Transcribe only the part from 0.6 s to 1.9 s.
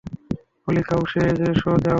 হলি cow, সো জাও!